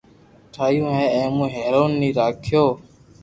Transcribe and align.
ٺايو 0.53 0.85
ھين 0.97 1.09
اي 1.17 1.23
۾ 1.41 1.45
ھيرن 1.55 1.89
ني 2.01 2.09
راکييو 2.17 2.65